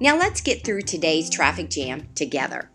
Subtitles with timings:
[0.00, 2.70] Now let's get through today's traffic jam together.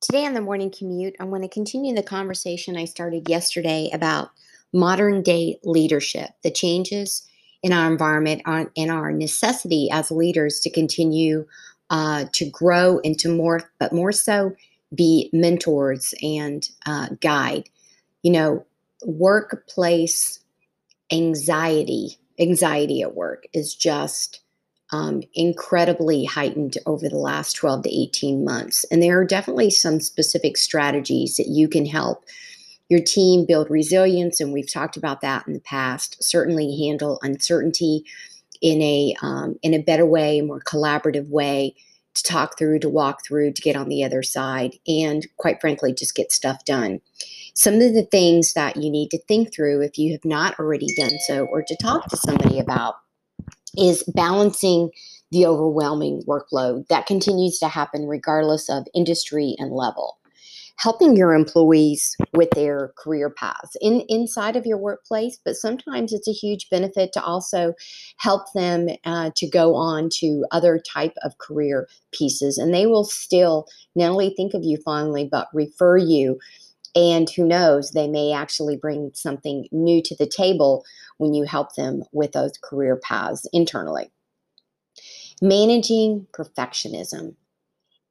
[0.00, 4.30] Today on the morning commute, I want to continue the conversation I started yesterday about
[4.72, 7.26] modern day leadership, the changes
[7.62, 11.44] in our environment, and our necessity as leaders to continue
[11.90, 14.54] uh, to grow and to more, but more so
[14.94, 17.68] be mentors and uh, guide.
[18.22, 18.66] You know,
[19.04, 20.38] workplace
[21.12, 24.40] anxiety, anxiety at work is just
[24.92, 28.84] um, incredibly heightened over the last 12 to 18 months.
[28.90, 32.24] And there are definitely some specific strategies that you can help
[32.88, 34.40] your team build resilience.
[34.40, 36.22] And we've talked about that in the past.
[36.22, 38.04] Certainly handle uncertainty
[38.62, 41.74] in a um, in a better way, a more collaborative way
[42.16, 45.92] to talk through, to walk through, to get on the other side, and quite frankly,
[45.92, 47.00] just get stuff done.
[47.54, 50.88] Some of the things that you need to think through if you have not already
[50.96, 52.96] done so, or to talk to somebody about,
[53.78, 54.90] is balancing
[55.30, 60.15] the overwhelming workload that continues to happen regardless of industry and level
[60.78, 66.28] helping your employees with their career paths in inside of your workplace but sometimes it's
[66.28, 67.72] a huge benefit to also
[68.18, 73.04] help them uh, to go on to other type of career pieces and they will
[73.04, 76.38] still not only think of you fondly but refer you
[76.96, 80.82] and who knows they may actually bring something new to the table
[81.18, 84.10] when you help them with those career paths internally.
[85.42, 87.34] Managing perfectionism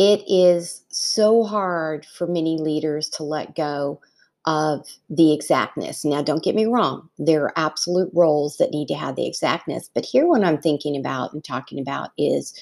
[0.00, 4.00] it is so hard for many leaders to let go
[4.46, 6.06] of the exactness.
[6.06, 9.90] Now, don't get me wrong, there are absolute roles that need to have the exactness.
[9.94, 12.54] But here, what I'm thinking about and talking about is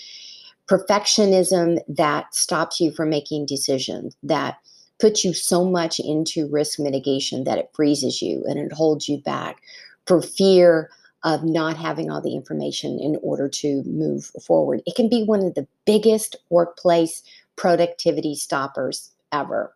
[0.68, 4.56] perfectionism that stops you from making decisions, that
[4.98, 9.18] puts you so much into risk mitigation that it freezes you and it holds you
[9.18, 9.62] back
[10.06, 10.90] for fear
[11.24, 14.82] of not having all the information in order to move forward.
[14.86, 17.22] It can be one of the biggest workplace
[17.56, 19.74] productivity stoppers ever.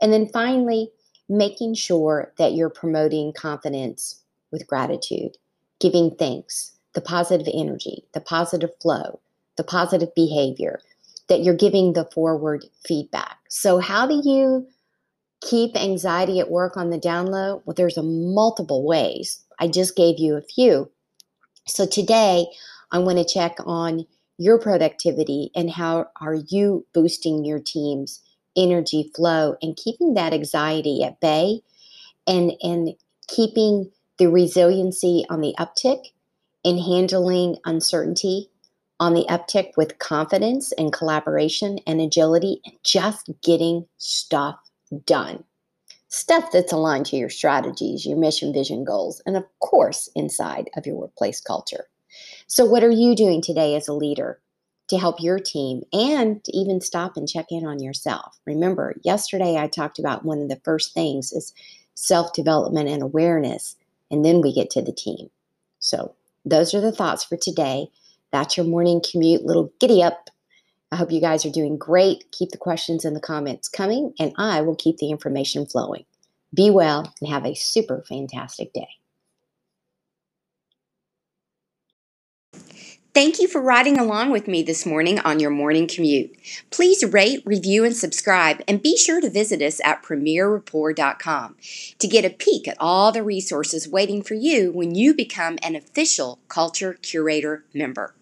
[0.00, 0.90] And then finally,
[1.28, 4.22] making sure that you're promoting confidence
[4.52, 5.36] with gratitude,
[5.80, 9.20] giving thanks, the positive energy, the positive flow,
[9.56, 10.80] the positive behavior,
[11.28, 13.38] that you're giving the forward feedback.
[13.48, 14.66] So, how do you
[15.40, 17.62] keep anxiety at work on the down low?
[17.64, 19.40] Well, there's a multiple ways.
[19.58, 20.90] I just gave you a few.
[21.66, 22.46] So today,
[22.92, 24.06] I want to check on
[24.38, 28.20] your productivity and how are you boosting your team's
[28.56, 31.60] energy flow and keeping that anxiety at bay
[32.26, 32.94] and and
[33.28, 36.06] keeping the resiliency on the uptick
[36.64, 38.50] and handling uncertainty
[38.98, 44.56] on the uptick with confidence and collaboration and agility and just getting stuff
[45.04, 45.44] done
[46.08, 50.86] stuff that's aligned to your strategies, your mission, vision, goals, and of course, inside of
[50.86, 51.86] your workplace culture.
[52.46, 54.40] So, what are you doing today as a leader
[54.88, 58.38] to help your team and to even stop and check in on yourself?
[58.46, 61.52] Remember, yesterday I talked about one of the first things is
[61.94, 63.76] self development and awareness,
[64.10, 65.28] and then we get to the team.
[65.80, 66.14] So,
[66.44, 67.88] those are the thoughts for today.
[68.32, 70.30] That's your morning commute, little giddy up
[70.92, 72.30] I hope you guys are doing great.
[72.30, 76.04] Keep the questions and the comments coming, and I will keep the information flowing.
[76.54, 78.88] Be well and have a super fantastic day.
[83.16, 86.36] Thank you for riding along with me this morning on your morning commute.
[86.70, 91.56] Please rate, review, and subscribe, and be sure to visit us at premierrapport.com
[91.98, 95.74] to get a peek at all the resources waiting for you when you become an
[95.74, 98.14] official Culture Curator member.